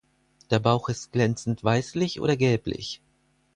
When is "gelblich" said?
2.35-3.03